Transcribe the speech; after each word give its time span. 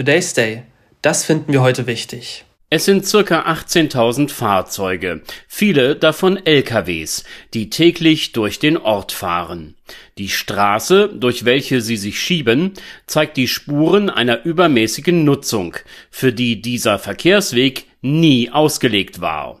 Today's 0.00 0.32
Day. 0.32 0.62
Das 1.02 1.26
finden 1.26 1.52
wir 1.52 1.60
heute 1.60 1.86
wichtig. 1.86 2.46
Es 2.70 2.86
sind 2.86 3.04
circa 3.04 3.42
18.000 3.42 4.30
Fahrzeuge, 4.30 5.20
viele 5.46 5.94
davon 5.94 6.38
LKWs, 6.42 7.24
die 7.52 7.68
täglich 7.68 8.32
durch 8.32 8.58
den 8.58 8.78
Ort 8.78 9.12
fahren. 9.12 9.76
Die 10.16 10.30
Straße, 10.30 11.10
durch 11.10 11.44
welche 11.44 11.82
sie 11.82 11.98
sich 11.98 12.18
schieben, 12.18 12.72
zeigt 13.06 13.36
die 13.36 13.46
Spuren 13.46 14.08
einer 14.08 14.42
übermäßigen 14.46 15.22
Nutzung, 15.22 15.76
für 16.10 16.32
die 16.32 16.62
dieser 16.62 16.98
Verkehrsweg 16.98 17.84
nie 18.00 18.48
ausgelegt 18.50 19.20
war. 19.20 19.60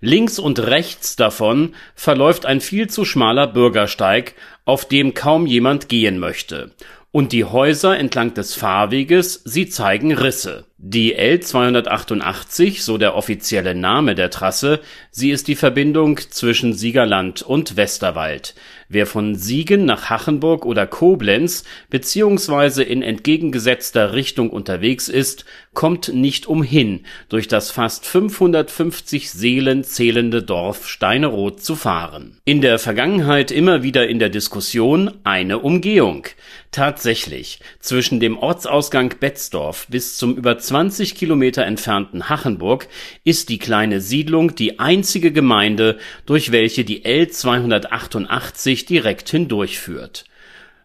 Links 0.00 0.38
und 0.38 0.60
rechts 0.60 1.16
davon 1.16 1.74
verläuft 1.94 2.46
ein 2.46 2.62
viel 2.62 2.88
zu 2.88 3.04
schmaler 3.04 3.48
Bürgersteig, 3.48 4.34
auf 4.64 4.88
dem 4.88 5.12
kaum 5.12 5.46
jemand 5.46 5.90
gehen 5.90 6.18
möchte, 6.18 6.72
und 7.14 7.30
die 7.30 7.44
Häuser 7.44 7.96
entlang 7.96 8.34
des 8.34 8.56
Fahrweges, 8.56 9.40
sie 9.44 9.68
zeigen 9.68 10.12
Risse 10.12 10.64
die 10.86 11.14
L 11.14 11.40
288, 11.40 12.84
so 12.84 12.98
der 12.98 13.14
offizielle 13.16 13.74
Name 13.74 14.14
der 14.14 14.28
Trasse, 14.28 14.80
sie 15.10 15.30
ist 15.30 15.48
die 15.48 15.54
Verbindung 15.54 16.18
zwischen 16.28 16.74
Siegerland 16.74 17.40
und 17.40 17.78
Westerwald. 17.78 18.54
Wer 18.90 19.06
von 19.06 19.34
Siegen 19.34 19.86
nach 19.86 20.10
Hachenburg 20.10 20.66
oder 20.66 20.86
Koblenz 20.86 21.64
beziehungsweise 21.88 22.82
in 22.82 23.00
entgegengesetzter 23.00 24.12
Richtung 24.12 24.50
unterwegs 24.50 25.08
ist, 25.08 25.46
kommt 25.72 26.12
nicht 26.12 26.46
umhin, 26.46 27.06
durch 27.30 27.48
das 27.48 27.70
fast 27.70 28.04
550 28.04 29.30
Seelen 29.30 29.84
zählende 29.84 30.42
Dorf 30.42 30.86
Steineroth 30.86 31.62
zu 31.62 31.76
fahren. 31.76 32.36
In 32.44 32.60
der 32.60 32.78
Vergangenheit 32.78 33.50
immer 33.50 33.82
wieder 33.82 34.06
in 34.06 34.18
der 34.18 34.28
Diskussion 34.28 35.12
eine 35.24 35.60
Umgehung. 35.60 36.26
Tatsächlich, 36.70 37.60
zwischen 37.80 38.20
dem 38.20 38.36
Ortsausgang 38.36 39.14
Betzdorf 39.18 39.86
bis 39.88 40.16
zum 40.16 40.36
über 40.36 40.58
20 40.74 41.14
Kilometer 41.14 41.64
entfernten 41.64 42.28
Hachenburg 42.28 42.88
ist 43.22 43.48
die 43.48 43.58
kleine 43.58 44.00
Siedlung 44.00 44.56
die 44.56 44.80
einzige 44.80 45.30
Gemeinde, 45.30 45.98
durch 46.26 46.50
welche 46.50 46.84
die 46.84 47.04
L 47.04 47.28
288 47.28 48.84
direkt 48.84 49.28
hindurchführt. 49.28 50.24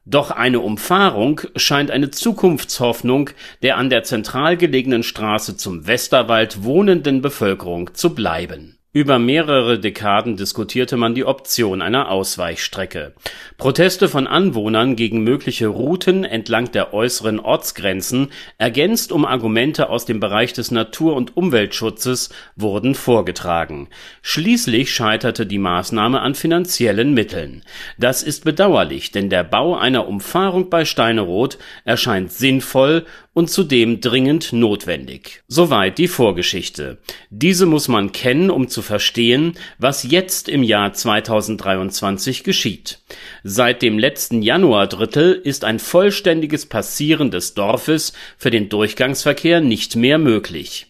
Doch 0.06 0.30
eine 0.30 0.60
Umfahrung 0.60 1.42
scheint 1.56 1.90
eine 1.90 2.12
Zukunftshoffnung 2.12 3.32
der 3.64 3.78
an 3.78 3.90
der 3.90 4.04
zentral 4.04 4.58
gelegenen 4.58 5.02
Straße 5.02 5.58
zum 5.58 5.88
Westerwald 5.88 6.64
wohnenden 6.64 7.24
Bevölkerung 7.24 7.96
zu 7.96 8.14
bleiben 8.14 8.79
über 8.92 9.20
mehrere 9.20 9.80
Dekaden 9.80 10.36
diskutierte 10.36 10.98
man 10.98 11.14
die 11.14 11.24
Option 11.24 11.84
einer 11.84 12.10
Ausweichstrecke. 12.10 13.14
Proteste 13.60 14.10
von 14.10 14.26
Anwohnern 14.26 14.96
gegen 14.96 15.24
mögliche 15.24 15.68
Routen 15.68 16.24
entlang 16.24 16.72
der 16.72 16.92
äußeren 16.92 17.40
Ortsgrenzen, 17.40 18.32
ergänzt 18.58 19.12
um 19.12 19.26
Argumente 19.26 19.90
aus 19.90 20.06
dem 20.06 20.20
Bereich 20.20 20.54
des 20.54 20.72
Natur 20.72 21.16
und 21.16 21.38
Umweltschutzes, 21.38 22.30
wurden 22.56 22.96
vorgetragen. 22.96 23.90
Schließlich 24.24 24.92
scheiterte 24.92 25.46
die 25.46 25.60
Maßnahme 25.60 26.22
an 26.22 26.34
finanziellen 26.34 27.14
Mitteln. 27.14 27.62
Das 28.00 28.24
ist 28.24 28.44
bedauerlich, 28.44 29.12
denn 29.12 29.30
der 29.30 29.44
Bau 29.44 29.78
einer 29.78 30.08
Umfahrung 30.08 30.72
bei 30.72 30.84
Steineroth 30.84 31.60
erscheint 31.86 32.32
sinnvoll 32.32 33.06
und 33.34 33.50
zudem 33.50 34.02
dringend 34.02 34.54
notwendig. 34.54 35.44
Soweit 35.48 35.98
die 35.98 36.08
Vorgeschichte. 36.08 36.98
Diese 37.30 37.66
muss 37.66 37.88
man 37.88 38.12
kennen, 38.12 38.50
um 38.50 38.68
zu 38.68 38.82
verstehen, 38.82 39.54
was 39.78 40.04
jetzt 40.04 40.50
im 40.50 40.64
Jahr 40.64 40.94
2023 40.94 42.44
geschieht. 42.44 43.00
Seit 43.44 43.82
dem 43.82 44.00
letzten 44.00 44.42
Januardrittel 44.42 45.34
ist 45.34 45.64
ein 45.64 45.80
vollständiges 45.80 46.66
Passieren 46.66 47.32
des 47.32 47.54
Dorfes 47.54 48.14
für 48.38 48.52
den 48.52 48.70
Durchgangsverkehr 48.70 49.62
nicht 49.62 49.96
mehr 49.96 50.18
möglich. 50.18 50.89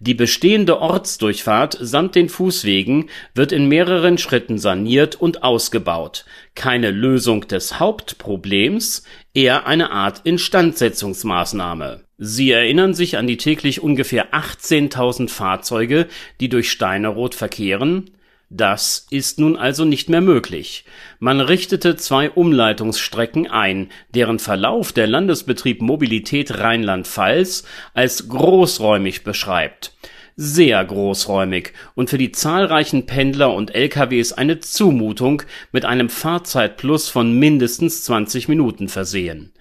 Die 0.00 0.14
bestehende 0.14 0.80
Ortsdurchfahrt 0.80 1.76
samt 1.80 2.14
den 2.14 2.28
Fußwegen 2.28 3.10
wird 3.34 3.50
in 3.50 3.66
mehreren 3.66 4.16
Schritten 4.16 4.58
saniert 4.58 5.16
und 5.16 5.42
ausgebaut. 5.42 6.24
Keine 6.54 6.92
Lösung 6.92 7.48
des 7.48 7.80
Hauptproblems, 7.80 9.02
eher 9.34 9.66
eine 9.66 9.90
Art 9.90 10.20
Instandsetzungsmaßnahme. 10.22 12.04
Sie 12.16 12.50
erinnern 12.52 12.94
sich 12.94 13.16
an 13.16 13.26
die 13.26 13.38
täglich 13.38 13.82
ungefähr 13.82 14.32
18.000 14.32 15.28
Fahrzeuge, 15.28 16.06
die 16.40 16.48
durch 16.48 16.70
Steineroth 16.70 17.34
verkehren? 17.34 18.10
Das 18.50 19.06
ist 19.10 19.38
nun 19.38 19.56
also 19.56 19.84
nicht 19.84 20.08
mehr 20.08 20.22
möglich. 20.22 20.86
Man 21.18 21.40
richtete 21.40 21.96
zwei 21.96 22.30
Umleitungsstrecken 22.30 23.46
ein, 23.46 23.90
deren 24.14 24.38
Verlauf 24.38 24.92
der 24.92 25.06
Landesbetrieb 25.06 25.82
Mobilität 25.82 26.58
Rheinland-Pfalz 26.58 27.64
als 27.92 28.28
großräumig 28.28 29.22
beschreibt. 29.22 29.92
Sehr 30.34 30.82
großräumig 30.82 31.72
und 31.94 32.08
für 32.08 32.16
die 32.16 32.32
zahlreichen 32.32 33.04
Pendler 33.04 33.52
und 33.52 33.74
LKWs 33.74 34.32
eine 34.32 34.60
Zumutung 34.60 35.42
mit 35.72 35.84
einem 35.84 36.08
Fahrzeitplus 36.08 37.10
von 37.10 37.38
mindestens 37.38 38.04
20 38.04 38.48
Minuten 38.48 38.88
versehen. 38.88 39.52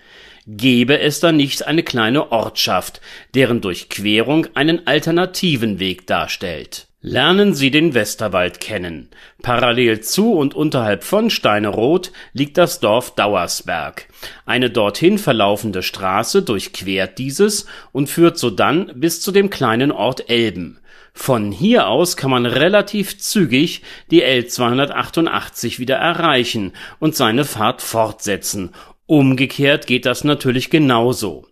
Gäbe 0.45 0.97
es 0.99 1.19
da 1.19 1.33
nicht 1.33 1.67
eine 1.67 1.83
kleine 1.83 2.31
Ortschaft, 2.31 3.01
deren 3.35 3.59
Durchquerung 3.59 4.47
einen 4.53 4.87
alternativen 4.87 5.79
Weg 5.79 6.07
darstellt 6.07 6.87
Lernen 7.01 7.53
Sie 7.53 7.69
den 7.69 7.93
Westerwald 7.93 8.59
kennen. 8.59 9.09
Parallel 9.43 10.01
zu 10.01 10.33
und 10.33 10.55
unterhalb 10.55 11.03
von 11.03 11.29
Steineroth 11.29 12.11
liegt 12.33 12.57
das 12.57 12.79
Dorf 12.79 13.13
Dauersberg. 13.13 14.07
Eine 14.47 14.71
dorthin 14.71 15.19
verlaufende 15.19 15.83
Straße 15.83 16.41
durchquert 16.41 17.19
dieses 17.19 17.67
und 17.91 18.09
führt 18.09 18.39
sodann 18.39 18.91
bis 18.95 19.21
zu 19.21 19.31
dem 19.31 19.51
kleinen 19.51 19.91
Ort 19.91 20.27
Elben. 20.31 20.79
Von 21.13 21.51
hier 21.51 21.87
aus 21.87 22.17
kann 22.17 22.31
man 22.31 22.47
relativ 22.47 23.19
zügig 23.19 23.83
die 24.09 24.23
L 24.23 24.47
288 24.47 25.77
wieder 25.77 25.97
erreichen 25.97 26.73
und 26.97 27.15
seine 27.15 27.45
Fahrt 27.45 27.83
fortsetzen. 27.83 28.71
Umgekehrt 29.05 29.85
geht 29.85 30.07
das 30.07 30.23
natürlich 30.23 30.71
genauso 30.71 31.45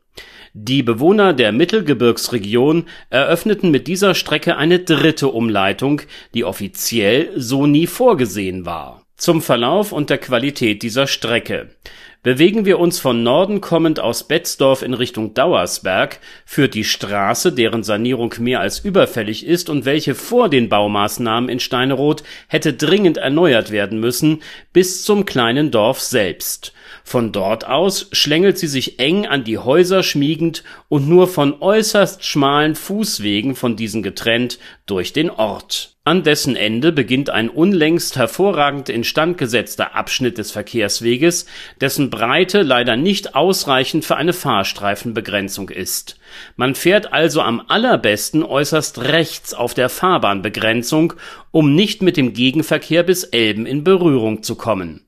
die 0.57 0.83
Bewohner 0.83 1.33
der 1.33 1.51
Mittelgebirgsregion 1.51 2.85
eröffneten 3.09 3.71
mit 3.71 3.87
dieser 3.87 4.15
Strecke 4.15 4.55
eine 4.55 4.79
dritte 4.79 5.27
Umleitung, 5.27 6.01
die 6.33 6.45
offiziell 6.45 7.29
so 7.35 7.67
nie 7.67 7.87
vorgesehen 7.87 8.65
war. 8.65 9.05
Zum 9.17 9.41
Verlauf 9.41 9.91
und 9.91 10.09
der 10.09 10.17
Qualität 10.17 10.81
dieser 10.81 11.07
Strecke 11.07 11.71
Bewegen 12.25 12.65
wir 12.65 12.79
uns 12.79 12.97
von 12.97 13.21
Norden 13.21 13.61
kommend 13.61 13.99
aus 13.99 14.27
Betzdorf 14.27 14.81
in 14.81 14.95
Richtung 14.95 15.35
Dauersberg, 15.35 16.19
führt 16.43 16.73
die 16.73 16.83
Straße, 16.83 17.51
deren 17.51 17.83
Sanierung 17.83 18.33
mehr 18.39 18.61
als 18.61 18.79
überfällig 18.79 19.45
ist 19.45 19.69
und 19.69 19.85
welche 19.85 20.15
vor 20.15 20.49
den 20.49 20.67
Baumaßnahmen 20.67 21.49
in 21.49 21.59
Steineroth 21.59 22.23
hätte 22.47 22.73
dringend 22.73 23.17
erneuert 23.17 23.69
werden 23.69 23.99
müssen, 23.99 24.41
bis 24.73 25.03
zum 25.03 25.25
kleinen 25.25 25.69
Dorf 25.69 25.99
selbst 25.99 26.73
von 27.07 27.31
dort 27.31 27.67
aus 27.67 28.07
schlängelt 28.13 28.57
sie 28.57 28.65
sich 28.65 28.97
eng 28.97 29.27
an 29.27 29.43
die 29.43 29.59
Häuser 29.59 30.01
schmiegend 30.01 30.63
und 30.89 31.07
nur 31.07 31.27
von 31.27 31.61
äußerst 31.61 32.25
schmalen 32.25 32.73
Fußwegen 32.73 33.53
von 33.53 33.75
diesen 33.75 34.01
getrennt 34.01 34.57
durch 34.87 35.13
den 35.13 35.29
Ort. 35.29 35.97
An 36.03 36.23
dessen 36.23 36.55
Ende 36.55 36.91
beginnt 36.91 37.29
ein 37.29 37.49
unlängst 37.49 38.15
hervorragend 38.15 38.89
instand 38.89 39.37
gesetzter 39.37 39.95
Abschnitt 39.95 40.39
des 40.39 40.51
Verkehrsweges, 40.51 41.45
dessen 41.79 42.09
Breite 42.09 42.63
leider 42.63 42.95
nicht 42.95 43.35
ausreichend 43.35 44.03
für 44.03 44.15
eine 44.15 44.33
Fahrstreifenbegrenzung 44.33 45.69
ist. 45.69 46.17
Man 46.55 46.73
fährt 46.73 47.13
also 47.13 47.41
am 47.41 47.61
allerbesten 47.67 48.41
äußerst 48.41 49.03
rechts 49.03 49.53
auf 49.53 49.75
der 49.75 49.89
Fahrbahnbegrenzung, 49.89 51.13
um 51.51 51.75
nicht 51.75 52.01
mit 52.01 52.17
dem 52.17 52.33
Gegenverkehr 52.33 53.03
bis 53.03 53.25
Elben 53.25 53.67
in 53.67 53.83
Berührung 53.83 54.41
zu 54.41 54.55
kommen 54.55 55.05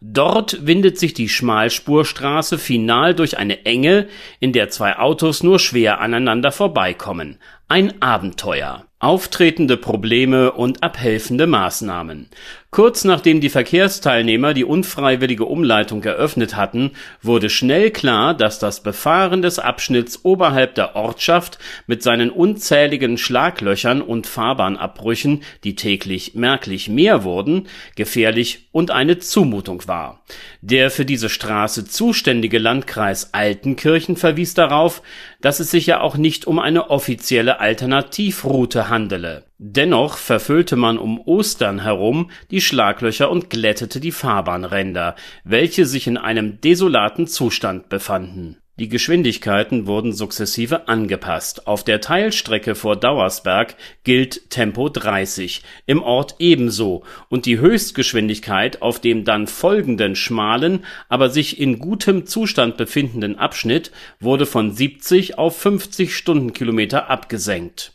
Dort 0.00 0.66
windet 0.66 0.98
sich 0.98 1.12
die 1.12 1.28
Schmalspurstraße 1.28 2.58
final 2.58 3.14
durch 3.14 3.36
eine 3.36 3.66
Enge, 3.66 4.08
in 4.40 4.52
der 4.52 4.70
zwei 4.70 4.98
Autos 4.98 5.42
nur 5.42 5.58
schwer 5.58 6.00
aneinander 6.00 6.52
vorbeikommen. 6.52 7.38
Ein 7.68 8.00
Abenteuer 8.00 8.86
Auftretende 9.02 9.78
Probleme 9.78 10.52
und 10.52 10.82
abhelfende 10.82 11.46
Maßnahmen. 11.46 12.28
Kurz 12.72 13.02
nachdem 13.02 13.40
die 13.40 13.48
Verkehrsteilnehmer 13.48 14.54
die 14.54 14.64
unfreiwillige 14.64 15.44
Umleitung 15.44 16.04
eröffnet 16.04 16.54
hatten, 16.54 16.92
wurde 17.20 17.50
schnell 17.50 17.90
klar, 17.90 18.32
dass 18.32 18.60
das 18.60 18.80
Befahren 18.84 19.42
des 19.42 19.58
Abschnitts 19.58 20.20
oberhalb 20.24 20.76
der 20.76 20.94
Ortschaft 20.94 21.58
mit 21.88 22.04
seinen 22.04 22.30
unzähligen 22.30 23.18
Schlaglöchern 23.18 24.00
und 24.00 24.28
Fahrbahnabbrüchen, 24.28 25.42
die 25.64 25.74
täglich 25.74 26.36
merklich 26.36 26.88
mehr 26.88 27.24
wurden, 27.24 27.66
gefährlich 27.96 28.68
und 28.70 28.92
eine 28.92 29.18
Zumutung 29.18 29.88
war. 29.88 30.22
Der 30.60 30.92
für 30.92 31.04
diese 31.04 31.28
Straße 31.28 31.86
zuständige 31.86 32.58
Landkreis 32.58 33.34
Altenkirchen 33.34 34.14
verwies 34.14 34.54
darauf, 34.54 35.02
dass 35.40 35.58
es 35.58 35.72
sich 35.72 35.86
ja 35.86 36.00
auch 36.00 36.16
nicht 36.16 36.46
um 36.46 36.60
eine 36.60 36.88
offizielle 36.88 37.58
Alternativroute 37.58 38.88
handele. 38.88 39.49
Dennoch 39.62 40.16
verfüllte 40.16 40.74
man 40.76 40.96
um 40.96 41.20
Ostern 41.20 41.82
herum 41.82 42.30
die 42.50 42.62
Schlaglöcher 42.62 43.30
und 43.30 43.50
glättete 43.50 44.00
die 44.00 44.10
Fahrbahnränder, 44.10 45.16
welche 45.44 45.84
sich 45.84 46.06
in 46.06 46.16
einem 46.16 46.62
desolaten 46.62 47.26
Zustand 47.26 47.90
befanden 47.90 48.56
Die 48.80 48.88
Geschwindigkeiten 48.88 49.86
wurden 49.86 50.14
sukzessive 50.14 50.88
angepasst. 50.88 51.66
Auf 51.66 51.84
der 51.84 52.00
Teilstrecke 52.00 52.74
vor 52.74 52.96
Dauersberg 52.96 53.76
gilt 54.04 54.48
Tempo 54.48 54.88
30, 54.88 55.60
im 55.84 56.02
Ort 56.02 56.36
ebenso, 56.38 57.02
und 57.28 57.44
die 57.44 57.58
Höchstgeschwindigkeit 57.58 58.80
auf 58.80 58.98
dem 58.98 59.26
dann 59.26 59.48
folgenden 59.48 60.16
schmalen, 60.16 60.86
aber 61.10 61.28
sich 61.28 61.60
in 61.60 61.78
gutem 61.78 62.24
Zustand 62.24 62.78
befindenden 62.78 63.38
Abschnitt 63.38 63.90
wurde 64.18 64.46
von 64.46 64.72
70 64.72 65.36
auf 65.36 65.58
50 65.58 66.16
Stundenkilometer 66.16 67.10
abgesenkt. 67.10 67.92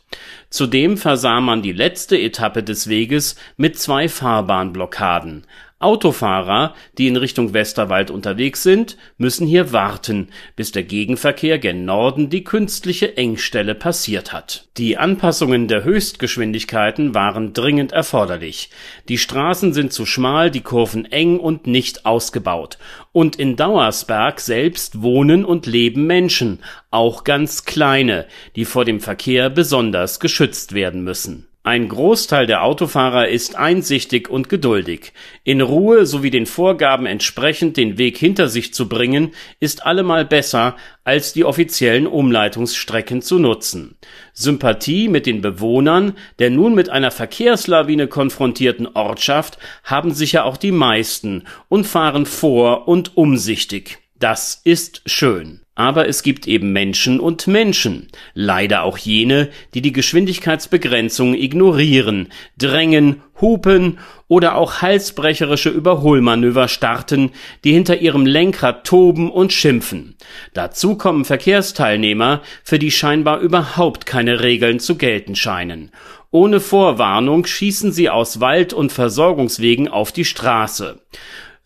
Zudem 0.50 0.96
versah 0.98 1.40
man 1.40 1.62
die 1.62 1.72
letzte 1.72 2.16
Etappe 2.16 2.62
des 2.62 2.88
Weges 2.88 3.34
mit 3.56 3.76
zwei 3.76 4.08
Fahrbahnblockaden 4.08 5.46
Autofahrer, 5.78 6.74
die 6.96 7.06
in 7.06 7.16
Richtung 7.16 7.52
Westerwald 7.52 8.10
unterwegs 8.10 8.62
sind, 8.62 8.96
müssen 9.18 9.46
hier 9.46 9.74
warten, 9.74 10.28
bis 10.56 10.72
der 10.72 10.84
Gegenverkehr 10.84 11.58
gen 11.58 11.84
Norden 11.84 12.30
die 12.30 12.44
künstliche 12.44 13.18
Engstelle 13.18 13.74
passiert 13.74 14.32
hat. 14.32 14.68
Die 14.78 14.96
Anpassungen 14.96 15.68
der 15.68 15.84
Höchstgeschwindigkeiten 15.84 17.14
waren 17.14 17.52
dringend 17.52 17.92
erforderlich. 17.92 18.70
Die 19.10 19.18
Straßen 19.18 19.74
sind 19.74 19.92
zu 19.92 20.06
schmal, 20.06 20.50
die 20.50 20.62
Kurven 20.62 21.04
eng 21.04 21.38
und 21.38 21.66
nicht 21.66 22.06
ausgebaut. 22.06 22.78
Und 23.12 23.36
in 23.36 23.56
Dauersberg 23.56 24.40
selbst 24.40 25.02
wohnen 25.02 25.44
und 25.44 25.66
leben 25.66 26.06
Menschen, 26.06 26.60
auch 26.90 27.22
ganz 27.22 27.66
kleine, 27.66 28.26
die 28.56 28.64
vor 28.64 28.86
dem 28.86 29.00
Verkehr 29.00 29.50
besonders 29.50 30.20
geschützt 30.20 30.72
werden 30.72 31.04
müssen 31.04 31.48
ein 31.66 31.88
Großteil 31.88 32.46
der 32.46 32.62
Autofahrer 32.62 33.26
ist 33.26 33.56
einsichtig 33.56 34.30
und 34.30 34.48
geduldig. 34.48 35.12
In 35.42 35.60
Ruhe 35.60 36.06
sowie 36.06 36.30
den 36.30 36.46
Vorgaben 36.46 37.06
entsprechend 37.06 37.76
den 37.76 37.98
Weg 37.98 38.18
hinter 38.18 38.46
sich 38.48 38.72
zu 38.72 38.88
bringen, 38.88 39.32
ist 39.58 39.84
allemal 39.84 40.24
besser, 40.24 40.76
als 41.02 41.32
die 41.32 41.44
offiziellen 41.44 42.06
Umleitungsstrecken 42.06 43.20
zu 43.20 43.40
nutzen. 43.40 43.96
Sympathie 44.32 45.08
mit 45.08 45.26
den 45.26 45.40
Bewohnern 45.42 46.12
der 46.38 46.50
nun 46.50 46.76
mit 46.76 46.88
einer 46.88 47.10
Verkehrslawine 47.10 48.06
konfrontierten 48.06 48.86
Ortschaft 48.86 49.58
haben 49.82 50.14
sicher 50.14 50.44
auch 50.44 50.58
die 50.58 50.70
meisten 50.70 51.48
und 51.68 51.84
fahren 51.84 52.26
vor 52.26 52.86
und 52.86 53.16
umsichtig. 53.16 53.98
Das 54.20 54.60
ist 54.62 55.02
schön. 55.06 55.65
Aber 55.76 56.08
es 56.08 56.22
gibt 56.22 56.48
eben 56.48 56.72
Menschen 56.72 57.20
und 57.20 57.46
Menschen, 57.46 58.08
leider 58.32 58.82
auch 58.82 58.96
jene, 58.96 59.50
die 59.74 59.82
die 59.82 59.92
Geschwindigkeitsbegrenzung 59.92 61.34
ignorieren, 61.34 62.28
drängen, 62.56 63.20
hupen 63.42 63.98
oder 64.26 64.56
auch 64.56 64.80
halsbrecherische 64.80 65.68
Überholmanöver 65.68 66.68
starten, 66.68 67.30
die 67.62 67.74
hinter 67.74 67.98
ihrem 67.98 68.24
Lenkrad 68.24 68.86
toben 68.86 69.30
und 69.30 69.52
schimpfen. 69.52 70.16
Dazu 70.54 70.96
kommen 70.96 71.26
Verkehrsteilnehmer, 71.26 72.40
für 72.64 72.78
die 72.78 72.90
scheinbar 72.90 73.40
überhaupt 73.40 74.06
keine 74.06 74.40
Regeln 74.40 74.80
zu 74.80 74.96
gelten 74.96 75.36
scheinen. 75.36 75.90
Ohne 76.30 76.60
Vorwarnung 76.60 77.44
schießen 77.44 77.92
sie 77.92 78.08
aus 78.08 78.40
Wald 78.40 78.72
und 78.72 78.92
Versorgungswegen 78.92 79.88
auf 79.88 80.10
die 80.10 80.24
Straße 80.24 81.02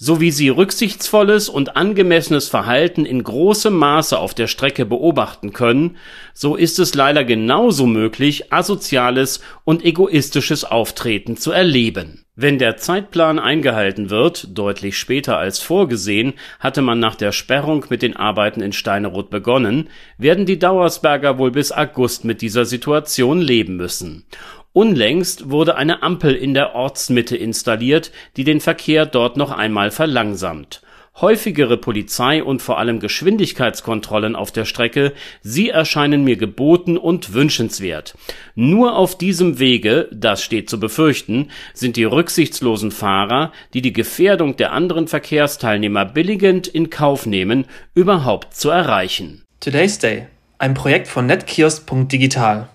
so 0.02 0.18
wie 0.18 0.30
sie 0.30 0.48
rücksichtsvolles 0.48 1.50
und 1.50 1.76
angemessenes 1.76 2.48
Verhalten 2.48 3.04
in 3.04 3.22
großem 3.22 3.74
Maße 3.74 4.18
auf 4.18 4.32
der 4.32 4.46
Strecke 4.46 4.86
beobachten 4.86 5.52
können, 5.52 5.98
so 6.32 6.56
ist 6.56 6.78
es 6.78 6.94
leider 6.94 7.22
genauso 7.22 7.84
möglich, 7.84 8.50
asoziales 8.50 9.42
und 9.64 9.84
egoistisches 9.84 10.64
Auftreten 10.64 11.36
zu 11.36 11.52
erleben. 11.52 12.24
Wenn 12.34 12.58
der 12.58 12.78
Zeitplan 12.78 13.38
eingehalten 13.38 14.08
wird, 14.08 14.56
deutlich 14.56 14.96
später 14.96 15.36
als 15.36 15.58
vorgesehen, 15.58 16.32
hatte 16.58 16.80
man 16.80 16.98
nach 16.98 17.14
der 17.14 17.32
Sperrung 17.32 17.84
mit 17.90 18.00
den 18.00 18.16
Arbeiten 18.16 18.62
in 18.62 18.72
Steineroth 18.72 19.28
begonnen, 19.28 19.90
werden 20.16 20.46
die 20.46 20.58
Dauersberger 20.58 21.36
wohl 21.36 21.50
bis 21.50 21.72
August 21.72 22.24
mit 22.24 22.40
dieser 22.40 22.64
Situation 22.64 23.42
leben 23.42 23.76
müssen. 23.76 24.24
Unlängst 24.72 25.50
wurde 25.50 25.76
eine 25.76 26.02
Ampel 26.02 26.34
in 26.34 26.54
der 26.54 26.76
Ortsmitte 26.76 27.36
installiert, 27.36 28.12
die 28.36 28.44
den 28.44 28.60
Verkehr 28.60 29.04
dort 29.04 29.36
noch 29.36 29.50
einmal 29.50 29.90
verlangsamt. 29.90 30.82
Häufigere 31.20 31.76
Polizei 31.76 32.42
und 32.42 32.62
vor 32.62 32.78
allem 32.78 33.00
Geschwindigkeitskontrollen 33.00 34.36
auf 34.36 34.52
der 34.52 34.64
Strecke, 34.64 35.12
sie 35.42 35.68
erscheinen 35.68 36.22
mir 36.22 36.36
geboten 36.36 36.96
und 36.96 37.34
wünschenswert. 37.34 38.16
Nur 38.54 38.96
auf 38.96 39.18
diesem 39.18 39.58
Wege, 39.58 40.08
das 40.12 40.42
steht 40.42 40.70
zu 40.70 40.78
befürchten, 40.78 41.50
sind 41.74 41.96
die 41.96 42.04
rücksichtslosen 42.04 42.92
Fahrer, 42.92 43.52
die 43.74 43.82
die 43.82 43.92
Gefährdung 43.92 44.56
der 44.56 44.72
anderen 44.72 45.08
Verkehrsteilnehmer 45.08 46.04
billigend 46.04 46.68
in 46.68 46.90
Kauf 46.90 47.26
nehmen, 47.26 47.66
überhaupt 47.94 48.54
zu 48.54 48.70
erreichen. 48.70 49.42
Today's 49.58 49.98
Day, 49.98 50.28
ein 50.58 50.74
Projekt 50.74 51.08
von 51.08 51.26
netkiosk.digital 51.26 52.70